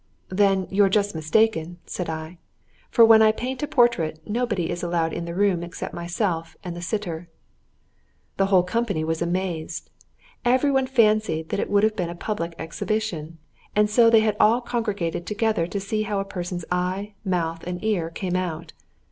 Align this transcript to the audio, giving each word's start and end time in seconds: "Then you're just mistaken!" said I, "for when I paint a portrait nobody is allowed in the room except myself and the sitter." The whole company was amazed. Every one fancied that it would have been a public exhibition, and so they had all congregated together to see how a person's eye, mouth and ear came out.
"Then 0.29 0.65
you're 0.71 0.89
just 0.89 1.13
mistaken!" 1.13 1.77
said 1.85 2.09
I, 2.09 2.39
"for 2.89 3.05
when 3.05 3.21
I 3.21 3.31
paint 3.31 3.61
a 3.61 3.67
portrait 3.67 4.19
nobody 4.25 4.71
is 4.71 4.81
allowed 4.81 5.13
in 5.13 5.25
the 5.25 5.35
room 5.35 5.61
except 5.61 5.93
myself 5.93 6.57
and 6.63 6.75
the 6.75 6.81
sitter." 6.81 7.29
The 8.37 8.47
whole 8.47 8.63
company 8.63 9.03
was 9.03 9.21
amazed. 9.21 9.91
Every 10.43 10.71
one 10.71 10.87
fancied 10.87 11.49
that 11.49 11.59
it 11.59 11.69
would 11.69 11.83
have 11.83 11.95
been 11.95 12.09
a 12.09 12.15
public 12.15 12.55
exhibition, 12.57 13.37
and 13.75 13.91
so 13.91 14.09
they 14.09 14.21
had 14.21 14.35
all 14.39 14.59
congregated 14.59 15.27
together 15.27 15.67
to 15.67 15.79
see 15.79 16.01
how 16.01 16.19
a 16.19 16.25
person's 16.25 16.65
eye, 16.71 17.13
mouth 17.23 17.63
and 17.67 17.83
ear 17.83 18.09
came 18.09 18.35
out. 18.35 18.73